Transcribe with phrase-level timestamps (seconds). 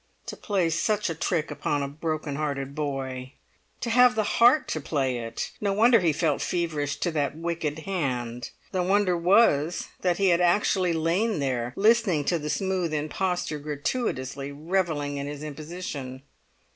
[0.25, 3.33] To play such a trick upon a broken hearted boy!
[3.81, 5.51] To have the heart to play it!
[5.61, 10.41] No wonder he felt feverish to that wicked hand; the wonder was that he had
[10.41, 16.23] actually lain there listening to the smooth impostor gratuitously revelling in his imposition!